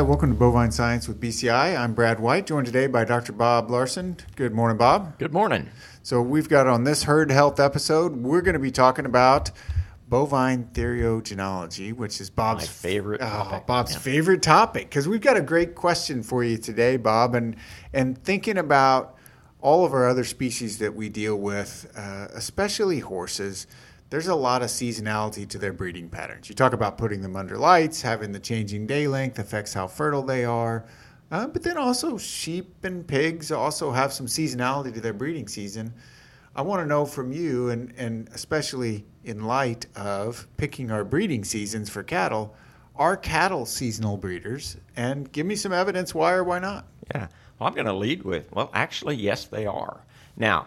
[0.00, 1.78] Hi, welcome to Bovine Science with BCI.
[1.78, 3.34] I'm Brad White, joined today by Dr.
[3.34, 4.16] Bob Larson.
[4.34, 5.18] Good morning, Bob.
[5.18, 5.68] Good morning.
[6.02, 9.50] So, we've got on this herd health episode, we're going to be talking about
[10.08, 13.66] bovine theriogenology, which is Bob's My favorite oh, topic.
[13.66, 13.98] Bob's Yeah.
[13.98, 17.54] favorite topic because we've got a great question for you today, Bob, and
[17.92, 19.18] and thinking about
[19.60, 23.66] all of our other species that we deal with, uh, especially horses.
[24.10, 26.48] There's a lot of seasonality to their breeding patterns.
[26.48, 30.24] You talk about putting them under lights, having the changing day length affects how fertile
[30.24, 30.84] they are.
[31.30, 35.94] Uh, but then also, sheep and pigs also have some seasonality to their breeding season.
[36.56, 41.44] I want to know from you, and, and especially in light of picking our breeding
[41.44, 42.56] seasons for cattle,
[42.96, 44.76] are cattle seasonal breeders?
[44.96, 46.88] And give me some evidence why or why not.
[47.14, 47.28] Yeah.
[47.58, 50.04] Well, I'm going to lead with well, actually, yes, they are.
[50.36, 50.66] Now,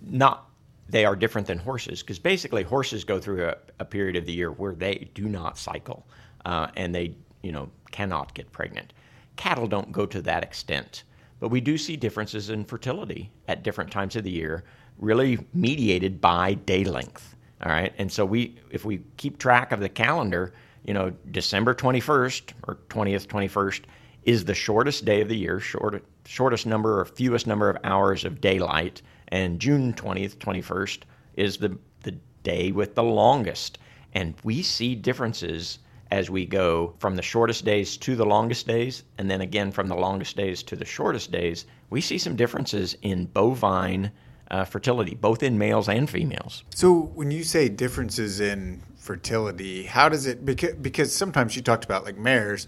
[0.00, 0.47] not
[0.88, 4.32] they are different than horses because basically horses go through a, a period of the
[4.32, 6.06] year where they do not cycle
[6.46, 8.92] uh, and they, you know, cannot get pregnant.
[9.36, 11.04] Cattle don't go to that extent,
[11.40, 14.64] but we do see differences in fertility at different times of the year,
[14.98, 17.36] really mediated by day length.
[17.62, 20.54] All right, and so we, if we keep track of the calendar,
[20.84, 23.82] you know, December 21st or 20th, 21st
[24.24, 28.24] is the shortest day of the year, short, shortest number or fewest number of hours
[28.24, 31.00] of daylight, and June 20th, 21st
[31.36, 32.12] is the, the
[32.42, 33.78] day with the longest.
[34.14, 35.78] And we see differences
[36.10, 39.88] as we go from the shortest days to the longest days, and then again from
[39.88, 41.66] the longest days to the shortest days.
[41.90, 44.10] We see some differences in bovine
[44.50, 46.64] uh, fertility, both in males and females.
[46.74, 51.84] So when you say differences in fertility, how does it because because sometimes you talked
[51.84, 52.66] about like mares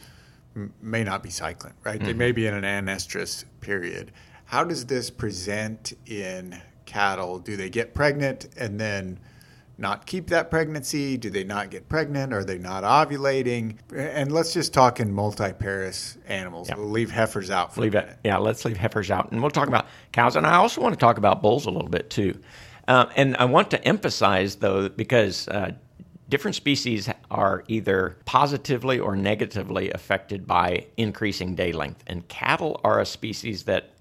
[0.54, 2.02] m- may not be cycling, right?
[2.02, 4.12] They may be in an anestrus period.
[4.50, 7.38] How does this present in cattle?
[7.38, 9.20] Do they get pregnant and then
[9.78, 11.16] not keep that pregnancy?
[11.16, 12.32] Do they not get pregnant?
[12.32, 13.76] Are they not ovulating?
[13.94, 16.68] And let's just talk in multi-parous animals.
[16.68, 16.78] Yeah.
[16.78, 18.18] We'll leave heifers out for leave it.
[18.24, 20.34] Yeah, let's leave heifers out, and we'll talk about cows.
[20.34, 22.36] And I also want to talk about bulls a little bit too.
[22.88, 25.74] Um, and I want to emphasize though, because uh,
[26.28, 33.00] different species are either positively or negatively affected by increasing day length, and cattle are
[33.00, 33.92] a species that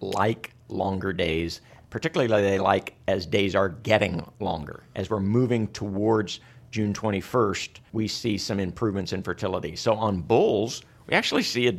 [0.00, 1.60] like longer days.
[1.90, 4.84] Particularly, they like as days are getting longer.
[4.94, 6.40] As we're moving towards
[6.70, 9.74] June 21st, we see some improvements in fertility.
[9.74, 11.72] So on bulls, we actually see a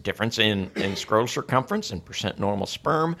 [0.00, 3.16] difference in, in scrotal circumference and percent normal sperm.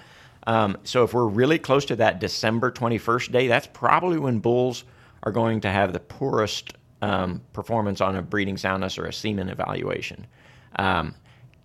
[0.46, 4.84] Um, so if we're really close to that December 21st day, that's probably when bulls
[5.22, 9.48] are going to have the poorest um, performance on a breeding soundness or a semen
[9.48, 10.26] evaluation.
[10.76, 11.14] Um,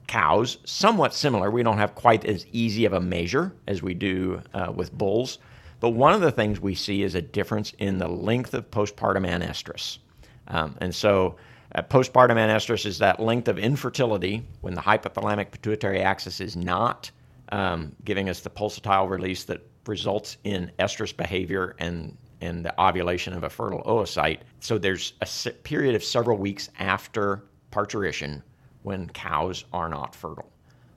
[0.08, 1.52] cows, somewhat similar.
[1.52, 5.40] We don't have quite as easy of a measure as we do uh, with bulls.
[5.80, 9.28] But one of the things we see is a difference in the length of postpartum
[9.28, 10.00] anestrus.
[10.48, 11.36] Um, and so,
[11.76, 17.12] uh, postpartum anestrus is that length of infertility when the hypothalamic pituitary axis is not
[17.50, 23.34] um, giving us the pulsatile release that results in estrus behavior and and the ovulation
[23.34, 24.40] of a fertile oocyte.
[24.60, 28.44] So there's a period of several weeks after parturition
[28.88, 30.50] when cows are not fertile.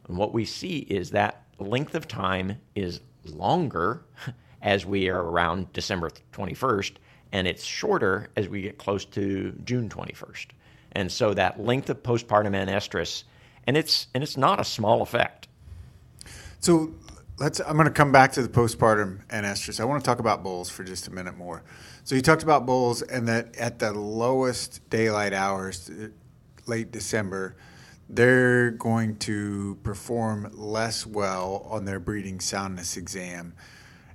[0.07, 4.05] And what we see is that length of time is longer
[4.63, 6.93] as we are around December 21st,
[7.33, 10.47] and it's shorter as we get close to June 21st.
[10.93, 13.25] And so that length of postpartum anestrus,
[13.67, 15.49] and it's and it's not a small effect.
[16.61, 16.95] So
[17.39, 17.59] let's.
[17.59, 19.81] I'm going to come back to the postpartum anestrus.
[19.81, 21.65] I want to talk about bulls for just a minute more.
[22.05, 25.91] So you talked about bulls, and that at the lowest daylight hours,
[26.67, 27.57] late December,
[28.13, 33.55] they're going to perform less well on their breeding soundness exam.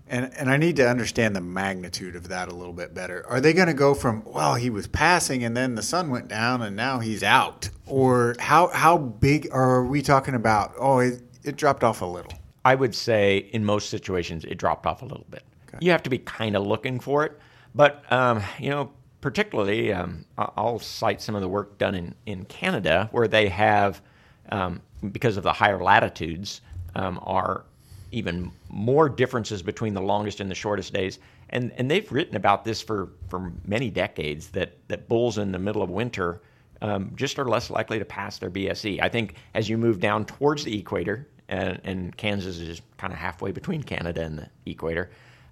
[0.07, 3.25] And, and I need to understand the magnitude of that a little bit better.
[3.27, 6.27] Are they going to go from well he was passing and then the sun went
[6.27, 10.73] down and now he's out, or how how big are we talking about?
[10.77, 12.33] Oh, it, it dropped off a little.
[12.63, 15.43] I would say in most situations it dropped off a little bit.
[15.79, 17.39] You have to be kind of looking for it,
[17.73, 18.91] but um, you know,
[19.25, 24.03] particularly um, I'll cite some of the work done in in Canada where they have,
[24.51, 24.79] um,
[25.11, 26.61] because of the higher latitudes,
[26.93, 27.65] um, are
[28.11, 31.17] even more differences between the longest and the shortest days.
[31.49, 35.57] And and they've written about this for for many decades that that bulls in the
[35.57, 36.43] middle of winter
[36.83, 39.01] um, just are less likely to pass their BSE.
[39.01, 43.17] I think as you move down towards the equator, and, and Kansas is kind of
[43.17, 45.09] halfway between Canada and the equator,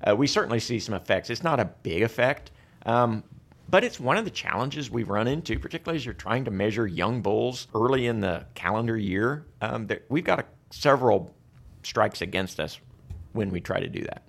[0.07, 1.31] uh, we certainly see some effects.
[1.31, 2.51] It's not a big effect,
[2.85, 3.23] um,
[3.69, 6.85] but it's one of the challenges we've run into, particularly as you're trying to measure
[6.85, 9.45] young bulls early in the calendar year.
[9.61, 11.35] Um, that we've got a, several
[11.83, 12.79] strikes against us
[13.31, 14.23] when we try to do that.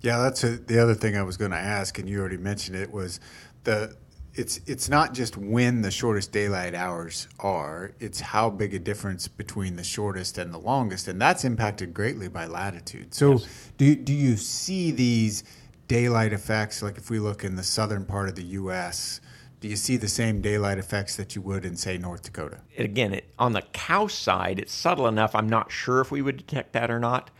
[0.00, 2.76] Yeah, that's a, the other thing I was going to ask, and you already mentioned
[2.76, 3.18] it was
[3.64, 3.96] the
[4.34, 9.26] it's it's not just when the shortest daylight hours are; it's how big a difference
[9.26, 13.14] between the shortest and the longest, and that's impacted greatly by latitude.
[13.14, 13.70] So, yes.
[13.78, 15.44] do do you see these
[15.88, 16.82] daylight effects?
[16.82, 19.20] Like if we look in the southern part of the U.S.,
[19.60, 22.60] do you see the same daylight effects that you would in say North Dakota?
[22.76, 25.34] Again, it, on the cow side, it's subtle enough.
[25.34, 27.30] I'm not sure if we would detect that or not.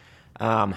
[0.40, 0.74] Um,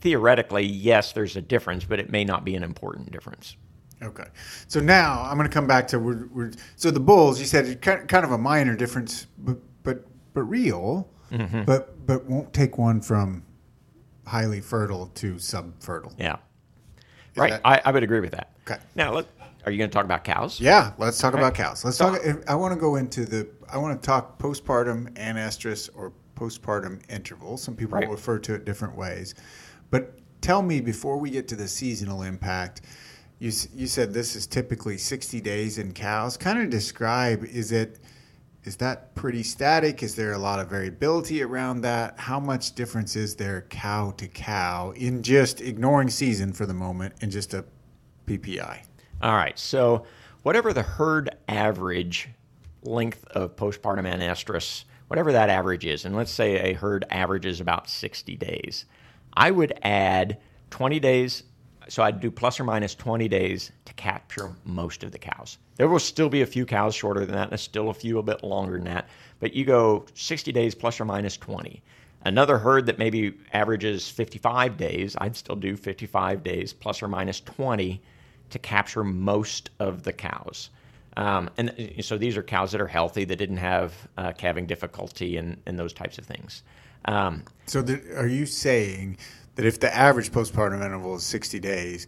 [0.00, 3.56] theoretically, yes, there's a difference, but it may not be an important difference.
[4.02, 4.26] Okay.
[4.68, 7.40] So now I'm going to come back to we're, we're, so the bulls.
[7.40, 10.04] You said kind of a minor difference, but but
[10.34, 11.64] but real, mm-hmm.
[11.64, 13.44] but but won't take one from
[14.26, 16.14] highly fertile to subfertile.
[16.18, 16.36] Yeah.
[17.32, 17.50] Is right.
[17.50, 18.50] That, I, I would agree with that.
[18.66, 18.80] Okay.
[18.94, 19.26] Now, let,
[19.66, 20.60] are you going to talk about cows?
[20.60, 21.84] Yeah, let's talk about cows.
[21.84, 22.20] Let's talk.
[22.48, 23.48] I want to go into the.
[23.70, 27.56] I want to talk postpartum anestrus or postpartum interval.
[27.56, 28.08] Some people right.
[28.08, 29.34] refer to it different ways,
[29.90, 32.82] but tell me before we get to the seasonal impact
[33.38, 36.36] you, you said this is typically 60 days in cows.
[36.36, 37.98] Kind of describe is it
[38.64, 40.02] is that pretty static?
[40.02, 42.18] Is there a lot of variability around that?
[42.18, 47.14] How much difference is there cow to cow in just ignoring season for the moment
[47.20, 47.64] and just a
[48.26, 48.80] PPI?
[49.20, 49.58] All right.
[49.58, 50.06] So,
[50.42, 52.30] whatever the herd average
[52.82, 57.90] length of postpartum anestrus, whatever that average is, and let's say a herd averages about
[57.90, 58.86] 60 days,
[59.34, 60.38] I would add
[60.70, 61.42] 20 days
[61.88, 65.58] so I'd do plus or minus 20 days to capture most of the cows.
[65.76, 68.22] There will still be a few cows shorter than that, and still a few a
[68.22, 69.08] bit longer than that.
[69.40, 71.82] But you go 60 days plus or minus 20.
[72.24, 77.40] Another herd that maybe averages 55 days, I'd still do 55 days plus or minus
[77.40, 78.00] 20
[78.50, 80.70] to capture most of the cows.
[81.16, 84.66] Um, and uh, so these are cows that are healthy, that didn't have uh, calving
[84.66, 86.62] difficulty, and, and those types of things.
[87.04, 89.18] Um, so, the, are you saying
[89.56, 92.06] that if the average postpartum interval is 60 days,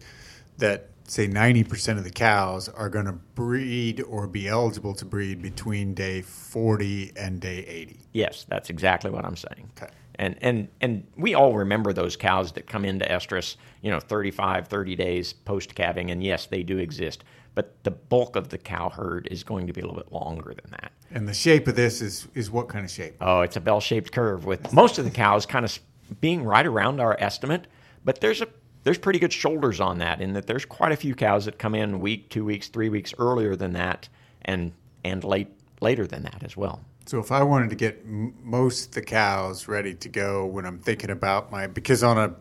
[0.57, 5.41] that say 90% of the cows are going to breed or be eligible to breed
[5.41, 7.99] between day 40 and day 80.
[8.13, 9.71] Yes, that's exactly what I'm saying.
[9.77, 9.91] Okay.
[10.15, 14.67] And, and, and we all remember those cows that come into estrus, you know, 35,
[14.67, 17.23] 30 days post calving, and yes, they do exist.
[17.55, 20.53] But the bulk of the cow herd is going to be a little bit longer
[20.53, 20.91] than that.
[21.11, 23.15] And the shape of this is, is what kind of shape?
[23.21, 25.79] Oh, it's a bell shaped curve with most of the cows kind of
[26.21, 27.67] being right around our estimate,
[28.03, 28.47] but there's a
[28.83, 31.75] there's pretty good shoulders on that in that there's quite a few cows that come
[31.75, 34.07] in week, two weeks, three weeks earlier than that,
[34.45, 34.71] and
[35.03, 35.49] and late
[35.81, 36.81] later than that as well.
[37.05, 41.09] So if I wanted to get most the cows ready to go when I'm thinking
[41.09, 42.35] about my because on a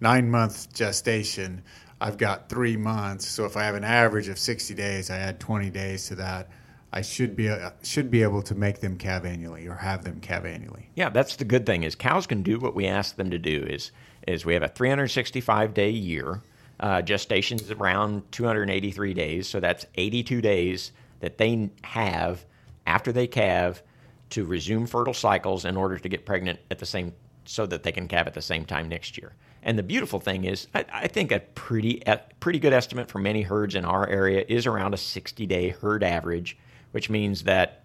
[0.00, 1.62] nine month gestation,
[2.00, 3.26] I've got three months.
[3.26, 6.48] So if I have an average of 60 days, I add 20 days to that.
[6.96, 10.18] I should be uh, should be able to make them calve annually or have them
[10.18, 10.88] calve annually.
[10.94, 13.66] Yeah, that's the good thing is cows can do what we ask them to do.
[13.68, 13.92] Is
[14.26, 16.40] is we have a 365 day year.
[16.80, 22.46] Uh, gestation is around 283 days, so that's 82 days that they have
[22.86, 23.82] after they calve
[24.30, 27.12] to resume fertile cycles in order to get pregnant at the same
[27.44, 29.34] so that they can calve at the same time next year.
[29.62, 33.18] And the beautiful thing is, I, I think a pretty a pretty good estimate for
[33.18, 36.56] many herds in our area is around a 60 day herd average
[36.92, 37.84] which means that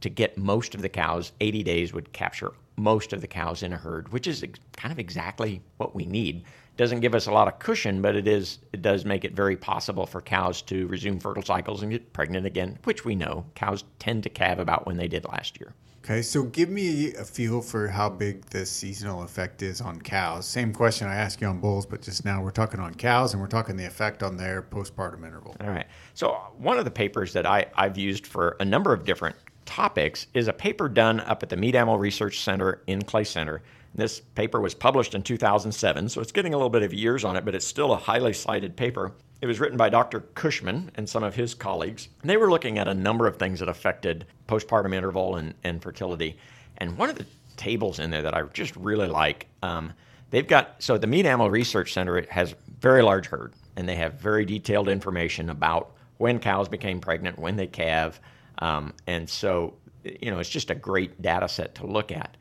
[0.00, 3.72] to get most of the cows, 80 days would capture most of the cows in
[3.72, 4.44] a herd, which is
[4.76, 6.44] kind of exactly what we need.
[6.76, 9.56] Doesn't give us a lot of cushion, but it is it does make it very
[9.56, 13.84] possible for cows to resume fertile cycles and get pregnant again, which we know cows
[13.98, 15.72] tend to calve about when they did last year.
[16.08, 20.46] Okay, so give me a feel for how big the seasonal effect is on cows.
[20.46, 23.42] Same question I asked you on bulls, but just now we're talking on cows and
[23.42, 25.56] we're talking the effect on their postpartum interval.
[25.60, 25.86] All right.
[26.14, 29.34] So, one of the papers that I, I've used for a number of different
[29.64, 33.60] topics is a paper done up at the Meat Animal Research Center in Clay Center.
[33.96, 37.34] This paper was published in 2007, so it's getting a little bit of years on
[37.34, 39.12] it, but it's still a highly cited paper.
[39.40, 40.20] It was written by Dr.
[40.34, 42.08] Cushman and some of his colleagues.
[42.22, 45.82] And they were looking at a number of things that affected postpartum interval and, and
[45.82, 46.38] fertility.
[46.78, 47.26] And one of the
[47.56, 49.92] tables in there that I just really like, um,
[50.30, 54.14] they've got so the Meat Animal Research Center has very large herd, and they have
[54.14, 58.20] very detailed information about when cows became pregnant, when they calve,
[58.58, 59.74] um, and so
[60.04, 62.36] you know it's just a great data set to look at.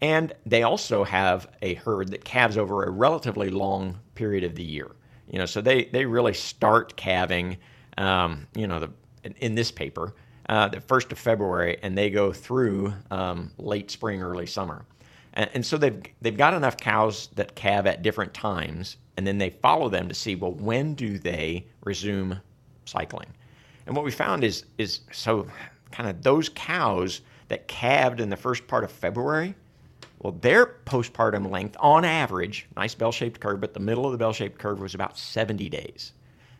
[0.00, 4.64] And they also have a herd that calves over a relatively long period of the
[4.64, 4.90] year.
[5.30, 7.58] You know, so they they really start calving.
[7.96, 8.90] Um, you know, the
[9.36, 10.14] in this paper,
[10.48, 14.84] uh, the first of February, and they go through um, late spring, early summer.
[15.34, 19.38] And, and, so they've they've got enough cows that calve at different times, and then
[19.38, 22.40] they follow them to see well when do they resume
[22.84, 23.28] cycling.
[23.86, 25.46] And what we found is is so
[25.90, 29.54] kind of those cows that calved in the first part of February
[30.24, 34.16] well, their postpartum length, on average, nice bell shaped curve, but the middle of the
[34.16, 36.14] bell shaped curve was about 70 days.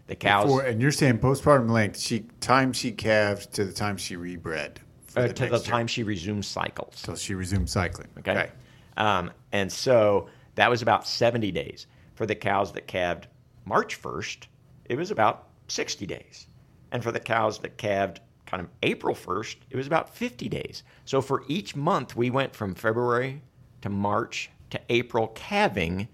[0.07, 3.97] The cows Before, and you're saying postpartum length, she time she calved to the time
[3.97, 4.77] she rebred.
[5.17, 5.59] uh, the to the year.
[5.61, 7.01] time she resumes cycles.
[7.01, 8.09] till she resumed cycling.
[8.19, 8.51] Okay.
[8.99, 11.87] Um, and so that was about 70 days.
[12.17, 13.29] For the cows that calved
[13.65, 14.47] March 1st,
[14.91, 16.49] it was about 60 days.
[16.93, 20.83] And for the cows that calved kind of April 1st, it was about 50 days.
[21.07, 23.41] So for each month, we went from February
[23.85, 26.09] to March to April calving.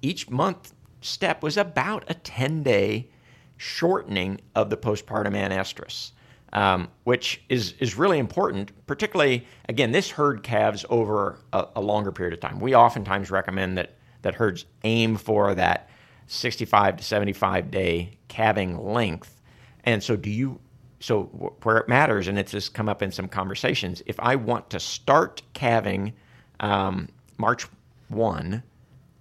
[0.00, 3.10] Each month step was about a 10 day
[3.56, 6.12] shortening of the postpartum anestrus
[6.54, 12.12] um, which is, is really important, particularly, again, this herd calves over a, a, longer
[12.12, 12.60] period of time.
[12.60, 15.90] We oftentimes recommend that, that herds aim for that
[16.28, 19.42] 65 to 75 day calving length.
[19.82, 20.60] And so, do you,
[21.00, 21.24] so
[21.64, 24.80] where it matters, and it's just come up in some conversations, if I want to
[24.80, 26.12] start calving
[26.60, 27.08] um,
[27.38, 27.66] March
[28.08, 28.62] 1,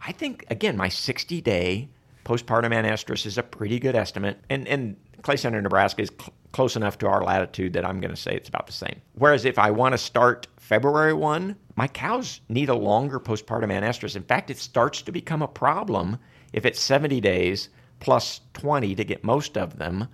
[0.05, 1.89] I think, again, my 60 day
[2.25, 4.39] postpartum anestrus is a pretty good estimate.
[4.49, 8.11] And, and Clay Center, Nebraska is cl- close enough to our latitude that I'm going
[8.13, 9.01] to say it's about the same.
[9.13, 14.15] Whereas if I want to start February 1, my cows need a longer postpartum anestrus.
[14.15, 16.17] In fact, it starts to become a problem
[16.53, 20.07] if it's 70 days plus 20 to get most of them.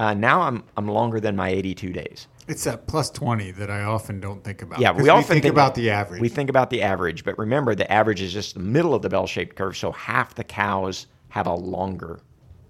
[0.00, 2.26] Uh, now I'm, I'm longer than my 82 days.
[2.48, 4.80] It's that plus 20 that I often don't think about.
[4.80, 6.22] Yeah, we often think, think about the average.
[6.22, 9.10] We think about the average, but remember the average is just the middle of the
[9.10, 12.20] bell shaped curve, so half the cows have a longer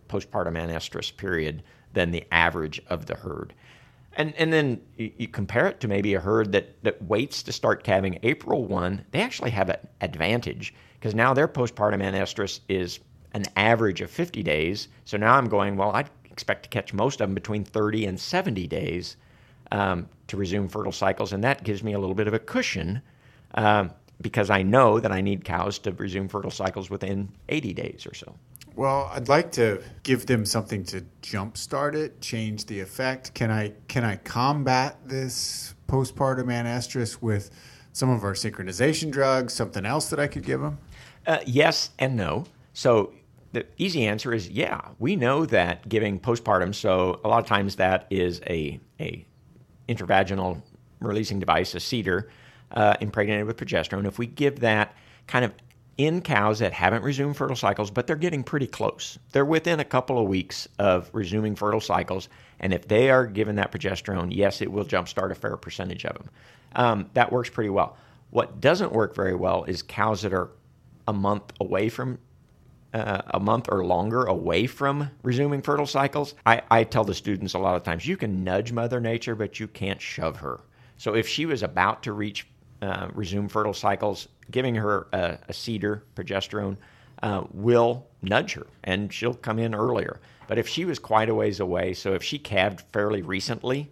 [0.08, 3.54] postpartum anestrus period than the average of the herd.
[4.14, 7.52] And, and then you, you compare it to maybe a herd that, that waits to
[7.52, 12.99] start calving April 1, they actually have an advantage because now their postpartum anestrus is
[13.34, 14.88] an average of 50 days.
[15.04, 16.06] So now I'm going, well, I
[16.40, 19.16] expect to catch most of them between 30 and 70 days
[19.73, 21.35] um, to resume fertile cycles.
[21.35, 23.02] And that gives me a little bit of a cushion
[23.54, 23.90] um,
[24.23, 28.14] because I know that I need cows to resume fertile cycles within 80 days or
[28.14, 28.35] so.
[28.75, 33.35] Well, I'd like to give them something to jumpstart it, change the effect.
[33.35, 37.50] Can I can I combat this postpartum anestrus with
[37.92, 40.78] some of our synchronization drugs, something else that I could give them?
[41.26, 42.44] Uh, yes and no.
[42.73, 43.12] So
[43.52, 44.80] the easy answer is yeah.
[44.99, 49.25] We know that giving postpartum, so a lot of times that is a a
[49.88, 50.62] intravaginal
[51.00, 52.28] releasing device, a CIDR,
[52.73, 54.07] uh, impregnated with progesterone.
[54.07, 54.95] If we give that
[55.26, 55.52] kind of
[55.99, 59.19] in cows that haven't resumed fertile cycles, but they're getting pretty close.
[59.33, 62.28] They're within a couple of weeks of resuming fertile cycles,
[62.61, 66.14] and if they are given that progesterone, yes, it will jumpstart a fair percentage of
[66.14, 66.30] them.
[66.75, 67.97] Um, that works pretty well.
[68.30, 70.50] What doesn't work very well is cows that are
[71.07, 72.19] a month away from
[72.94, 76.35] uh, a month or longer away from resuming fertile cycles.
[76.47, 79.61] I, I tell the students a lot of times you can nudge Mother Nature, but
[79.61, 80.61] you can't shove her.
[80.97, 82.47] So if she was about to reach
[82.82, 86.76] uh, resume fertile cycles, giving her a, a CIDR progesterone
[87.23, 90.20] uh, will nudge her and she'll come in earlier.
[90.47, 93.90] But if she was quite a ways away, so if she calved fairly recently,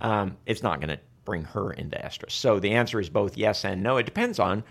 [0.00, 2.32] um, it's not going to bring her into estrus.
[2.32, 3.98] So the answer is both yes and no.
[3.98, 4.64] It depends on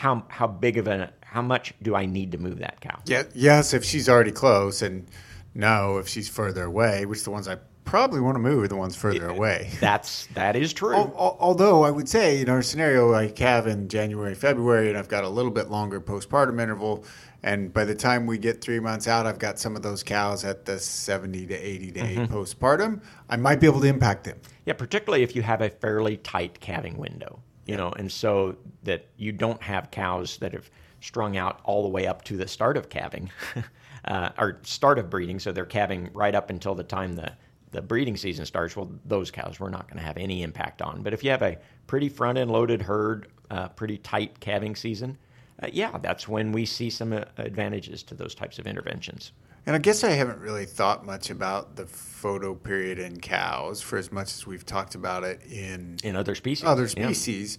[0.00, 2.98] how how big of an how much do I need to move that cow.
[3.04, 5.06] Yeah, yes, if she's already close, and
[5.54, 8.76] no, if she's further away, which the ones I probably want to move are the
[8.76, 9.70] ones further away.
[9.80, 10.94] That's that is true.
[10.94, 14.96] Al- al- Although I would say in our scenario, I have in January, February, and
[14.96, 17.04] I've got a little bit longer postpartum interval.
[17.42, 20.44] And by the time we get three months out, I've got some of those cows
[20.44, 22.34] at the 70 to 80 day mm-hmm.
[22.34, 23.02] postpartum.
[23.28, 24.38] I might be able to impact them.
[24.64, 27.40] Yeah, particularly if you have a fairly tight calving window,
[27.70, 30.68] you know, and so that you don't have cows that have
[31.00, 33.30] strung out all the way up to the start of calving
[34.06, 37.30] uh, or start of breeding, so they're calving right up until the time the
[37.70, 38.76] the breeding season starts.
[38.76, 41.04] Well, those cows we're not going to have any impact on.
[41.04, 45.16] But if you have a pretty front end loaded herd, uh, pretty tight calving season,
[45.62, 49.30] uh, yeah, that's when we see some uh, advantages to those types of interventions.
[49.66, 53.98] And I guess I haven't really thought much about the photo period in cows for
[53.98, 57.06] as much as we've talked about it in In other species, other Yeah.
[57.06, 57.58] species.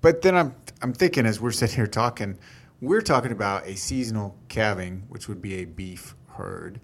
[0.00, 2.38] But then I'm I'm thinking as we're sitting here talking,
[2.80, 6.80] we're talking about a seasonal calving, which would be a beef herd.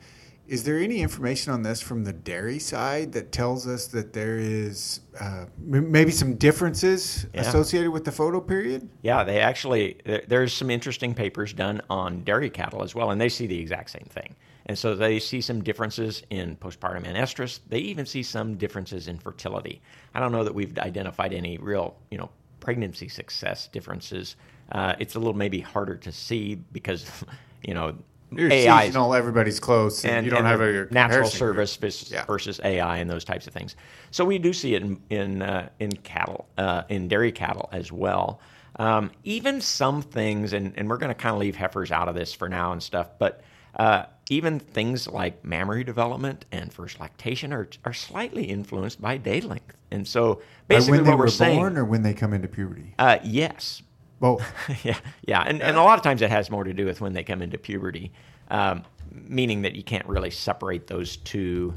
[0.46, 4.36] Is there any information on this from the dairy side that tells us that there
[4.38, 7.40] is uh, m- maybe some differences Yeah.
[7.42, 8.88] associated with the photo period?
[9.02, 9.96] Yeah, they actually
[10.28, 13.90] there's some interesting papers done on dairy cattle as well, and they see the exact
[13.90, 14.34] same thing.
[14.66, 17.60] And so they see some differences in postpartum anestrus.
[17.68, 19.80] They even see some differences in fertility.
[20.14, 24.36] I don't know that we've identified any real, you know, pregnancy success differences.
[24.72, 27.10] Uh, it's a little maybe harder to see because,
[27.62, 27.94] you know,
[28.38, 31.38] You're AI 's- seasonal, everybody's close, and, you don't and have the a natural comparison
[31.38, 31.38] group.
[31.56, 32.24] service vis- Yeah.
[32.26, 33.76] versus AI and those types of things.
[34.10, 37.90] So we do see it in in, uh, in cattle, uh, in dairy cattle as
[37.92, 38.40] well.
[38.76, 42.14] Um, even some things, and, and we're going to kind of leave heifers out of
[42.16, 43.40] this for now and stuff, but
[43.78, 49.40] uh, even things like mammary development and first lactation are, are slightly influenced by day
[49.40, 49.76] length.
[49.92, 52.48] And so basically, when they what were we're saying, born or when they come into
[52.48, 52.94] puberty.
[52.98, 53.82] uh, yes,
[54.24, 54.42] Both.
[54.86, 57.12] yeah, yeah, and, and a lot of times it has more to do with when
[57.12, 58.10] they come into puberty,
[58.48, 61.74] um, meaning that you can't really separate those two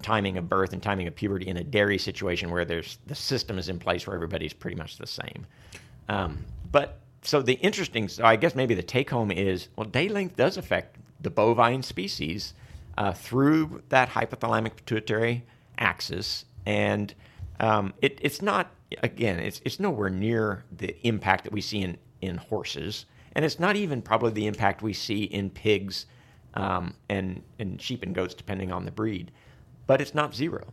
[0.00, 3.58] timing of birth and timing of puberty in a dairy situation where there's the system
[3.58, 5.46] is in place where everybody's pretty much the same.
[6.08, 10.08] Um, but so the interesting, so I guess maybe the take home is well, day
[10.08, 12.54] length does affect the bovine species
[12.96, 15.44] uh, through that hypothalamic pituitary
[15.76, 17.12] axis, and
[17.60, 18.70] um, it, it's not
[19.02, 23.58] again, it's it's nowhere near the impact that we see in in horses, and it's
[23.58, 26.06] not even probably the impact we see in pigs
[26.54, 29.30] um, and and sheep and goats, depending on the breed,
[29.86, 30.64] but it's not zero.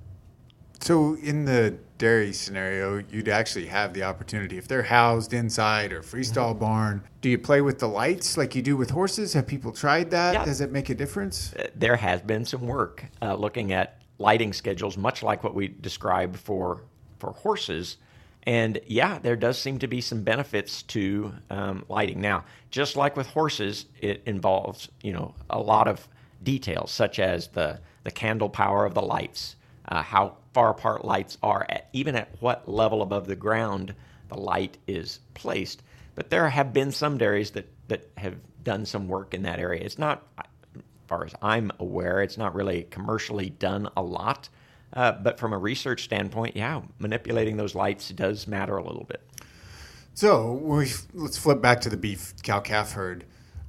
[0.80, 6.02] So in the dairy scenario, you'd actually have the opportunity if they're housed inside or
[6.02, 7.04] freestall barn.
[7.22, 9.34] Do you play with the lights like you do with horses?
[9.34, 10.34] Have people tried that?
[10.34, 10.44] Yeah.
[10.44, 11.54] Does it make a difference?
[11.54, 15.68] Uh, there has been some work uh, looking at lighting schedules, much like what we
[15.68, 16.84] described for
[17.20, 17.98] for horses.
[18.44, 22.22] And yeah, there does seem to be some benefits to um, lighting.
[22.22, 26.08] Now, just like with horses, it involves you know a lot of
[26.44, 29.56] details, such as the the candle power of the lights,
[29.90, 33.94] uh, how far apart lights are, at, even at what level above the ground
[34.30, 35.84] the light is placed.
[36.16, 39.84] But there have been some dairies that that have done some work in that area.
[39.84, 40.24] It's not
[41.12, 44.48] far as I'm aware, it's not really commercially done a lot.
[44.94, 49.22] Uh, but from a research standpoint, yeah, manipulating those lights does matter a little bit.
[50.14, 53.26] So we let's flip back to the beef cow calf herd.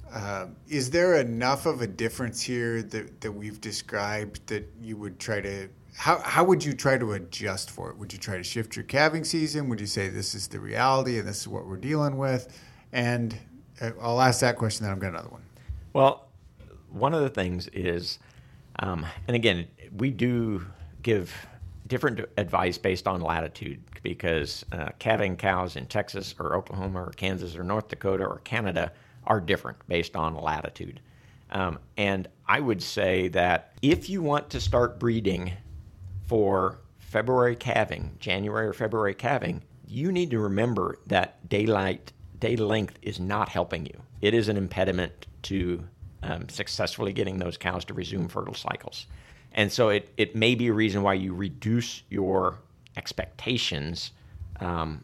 [0.09, 5.19] Uh, is there enough of a difference here that, that we've described that you would
[5.19, 7.97] try to how, how would you try to adjust for it?
[7.97, 9.67] Would you try to shift your calving season?
[9.69, 12.57] Would you say this is the reality and this is what we're dealing with?
[12.93, 13.37] And
[13.81, 15.43] uh, I'll ask that question, then I've got another one.
[15.91, 16.29] Well,
[16.93, 18.19] one of the things is,
[18.79, 19.67] um, and again,
[19.97, 20.65] we do
[21.01, 21.33] give
[21.87, 27.55] different advice based on latitude because uh, calving cows in Texas or Oklahoma or Kansas
[27.55, 28.91] or North Dakota or Canada
[29.25, 31.01] are different based on latitude.
[31.51, 35.51] Um, and I would say that if you want to start breeding
[36.25, 42.97] for February calving, January or February calving, you need to remember that daylight day length
[43.01, 44.01] is not helping you.
[44.21, 45.87] It is an impediment to
[46.23, 49.07] um, successfully getting those cows to resume fertile cycles.
[49.53, 52.59] And so it, it may be a reason why you reduce your
[52.97, 54.11] expectations
[54.59, 55.03] um,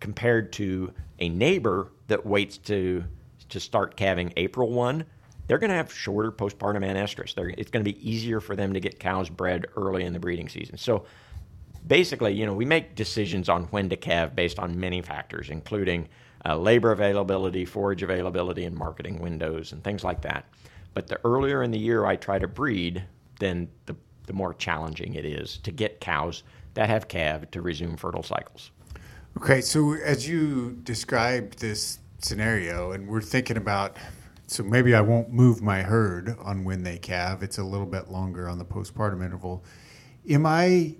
[0.00, 3.04] compared to a neighbor that waits to
[3.50, 5.04] to start calving April 1
[5.46, 7.34] they're going to have shorter postpartum anestrus.
[7.34, 10.18] They're, it's going to be easier for them to get cows bred early in the
[10.18, 10.78] breeding season.
[10.78, 11.04] So
[11.86, 16.08] basically, you know, we make decisions on when to calve based on many factors, including
[16.46, 20.46] uh, labor availability, forage availability, and marketing windows and things like that.
[20.92, 23.04] But the earlier in the year I try to breed,
[23.40, 26.42] then the, the more challenging it is to get cows
[26.74, 28.70] that have calved to resume fertile cycles.
[29.36, 33.96] Okay, so as you described this scenario, and we're thinking about,
[34.46, 37.42] so maybe I won't move my herd on when they calve.
[37.42, 39.64] It's a little bit longer on the postpartum interval.
[40.28, 40.94] Am I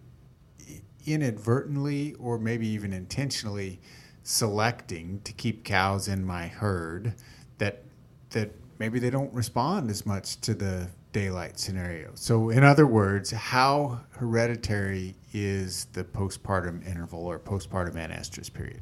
[1.06, 3.80] inadvertently or maybe even intentionally
[4.24, 7.14] selecting to keep cows in my herd
[7.58, 7.82] that
[8.30, 12.10] that maybe they don't respond as much to the daylight scenario.
[12.14, 18.80] So in other words, how hereditary is the postpartum interval or postpartum anestrus period?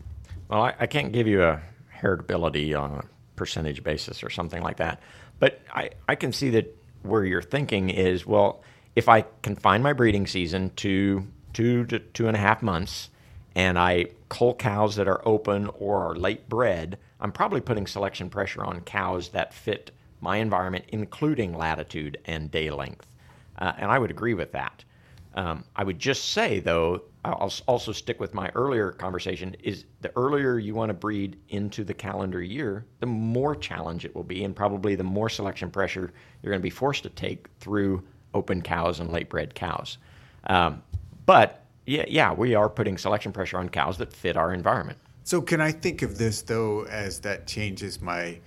[0.48, 1.61] Well, I, I can't give you a
[1.94, 3.05] heritability on a
[3.37, 5.00] percentage basis or something like that.
[5.38, 8.62] But I, I can see that where you're thinking is well,
[8.96, 13.11] if I confine my breeding season to two to two and a half months
[13.55, 18.31] and I cull cows that are open or are late bred, I'm probably putting selection
[18.31, 23.07] pressure on cows that fit my environment, including latitude and day length.
[23.59, 24.85] Uh, and I would agree with that.
[25.35, 30.12] Um, I would just say, though, I'll also stick with my earlier conversation is the
[30.17, 34.45] earlier you want to breed into the calendar year, the more challenge it will be,
[34.45, 36.12] and probably the more selection pressure
[36.43, 38.03] you're going to be forced to take through
[38.35, 39.99] open cows and late bred cows.
[40.49, 40.83] Um,
[41.25, 44.99] but yeah, yeah, we are putting selection pressure on cows that fit our environment.
[45.25, 48.38] So can I think of this though as that changes my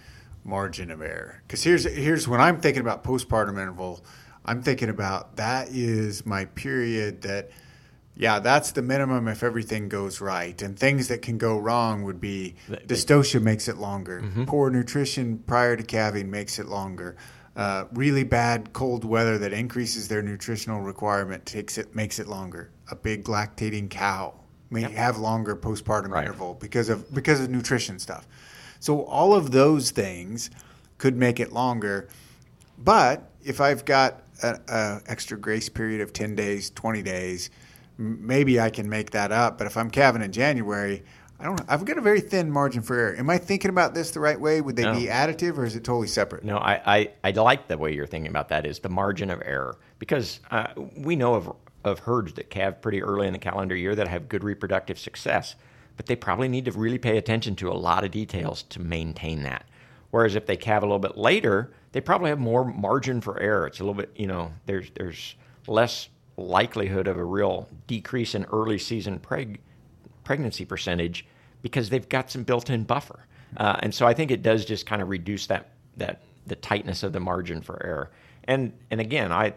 [0.44, 1.42] margin of error?
[1.48, 4.04] Because here's here's when I'm thinking about postpartum interval,
[4.46, 7.52] I'm thinking about that is my period that
[8.18, 10.62] yeah, that's the minimum if everything goes right.
[10.62, 14.22] And things that can go wrong would be dystocia makes it longer.
[14.22, 14.46] Mm-hmm.
[14.46, 17.18] Poor nutrition prior to calving makes it longer.
[17.56, 22.70] Uh, really bad cold weather that increases their nutritional requirement takes it makes it longer.
[22.92, 24.34] A big lactating cow
[24.70, 24.92] may yep.
[24.92, 26.26] have longer postpartum right.
[26.26, 28.28] interval because of because of nutrition stuff.
[28.80, 30.50] So all of those things
[30.98, 32.10] could make it longer.
[32.78, 37.50] But if I've got an extra grace period of 10 days, 20 days,
[37.98, 39.58] maybe I can make that up.
[39.58, 41.04] But if I'm calving in January,
[41.40, 41.62] I don't.
[41.68, 43.16] I've got a very thin margin for error.
[43.18, 44.62] Am I thinking about this the right way?
[44.62, 44.94] Would they no.
[44.94, 46.44] be additive, or is it totally separate?
[46.44, 48.66] No, I, I, I like the way you're thinking about that.
[48.66, 50.68] Is the margin of error because uh,
[50.98, 51.52] we know of
[51.84, 55.56] of herds that calve pretty early in the calendar year that have good reproductive success,
[55.98, 59.44] but they probably need to really pay attention to a lot of details to maintain
[59.44, 59.66] that.
[60.12, 63.68] Whereas if they calve a little bit later, they probably have more margin for error.
[63.68, 65.36] It's a little bit, you know, there's there's
[65.68, 69.58] less likelihood of a real decrease in early season preg-
[70.26, 71.26] pregnancy percentage
[71.62, 73.26] because they've got some built-in buffer.
[73.56, 77.04] Uh, and so I think it does just kind of reduce that that the tightness
[77.04, 78.12] of the margin for error.
[78.44, 79.54] And and again, I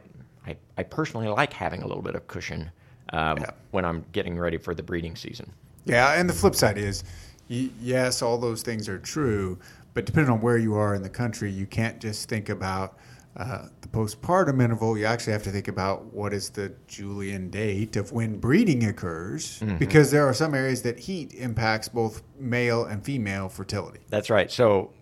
[0.46, 2.70] I, I personally like having a little bit of cushion
[3.12, 3.50] um, yeah.
[3.72, 5.52] when I'm getting ready for the breeding season.
[5.84, 7.04] Yeah, and the flip side is,
[7.48, 9.58] yes, all those things are true,
[9.94, 12.98] but depending on where you are in the country, you can't just think about
[13.38, 17.94] uh, the postpartum interval, you actually have to think about what is the Julian date
[17.94, 19.76] of when breeding occurs, mm-hmm.
[19.76, 24.00] because there are some areas that heat impacts both male and female fertility.
[24.08, 24.50] That's right.
[24.50, 24.92] So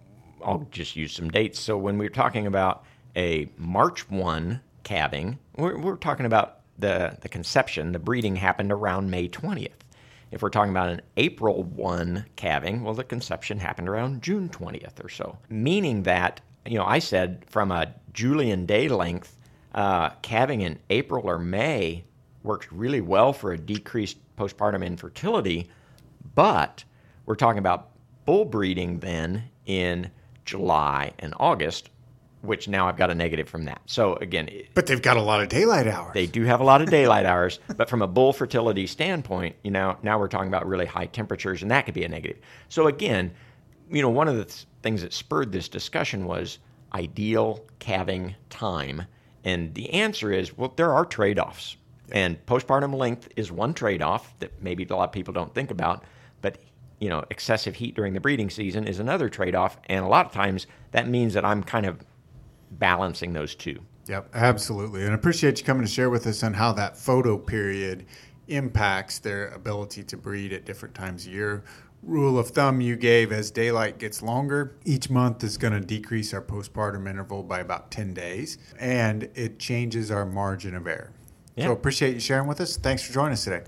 [0.44, 1.58] I'll just use some dates.
[1.58, 2.84] So when we're talking about
[3.16, 9.10] a March 1 calving, we're, we're talking about the, the conception, the breeding happened around
[9.10, 9.70] May 20th.
[10.30, 15.02] If we're talking about an April 1 calving, well, the conception happened around June 20th
[15.02, 19.36] or so, meaning that you know, I said from a Julian day length,
[19.74, 22.04] uh, calving in April or May
[22.42, 25.68] works really well for a decreased postpartum infertility,
[26.34, 26.84] but
[27.26, 27.90] we're talking about
[28.24, 30.10] bull breeding then in
[30.44, 31.90] July and August,
[32.42, 33.80] which now I've got a negative from that.
[33.86, 36.14] So again, but they've got a lot of daylight hours.
[36.14, 39.70] They do have a lot of daylight hours, but from a bull fertility standpoint, you
[39.70, 42.38] know, now we're talking about really high temperatures, and that could be a negative.
[42.68, 43.32] So again,
[43.90, 46.58] you know, one of the th- things that spurred this discussion was
[46.92, 49.02] ideal calving time.
[49.44, 51.76] And the answer is well, there are trade offs.
[52.12, 55.70] And postpartum length is one trade off that maybe a lot of people don't think
[55.70, 56.04] about.
[56.40, 56.58] But
[56.98, 59.78] you know, excessive heat during the breeding season is another trade off.
[59.86, 62.00] And a lot of times that means that I'm kind of
[62.70, 63.80] balancing those two.
[64.08, 65.02] Yep, absolutely.
[65.02, 68.06] And I appreciate you coming to share with us on how that photo period
[68.48, 71.64] impacts their ability to breed at different times of year
[72.06, 76.32] rule of thumb you gave as daylight gets longer, each month is going to decrease
[76.32, 81.12] our postpartum interval by about 10 days, and it changes our margin of error.
[81.56, 81.66] Yeah.
[81.66, 82.76] So appreciate you sharing with us.
[82.76, 83.64] Thanks for joining us today.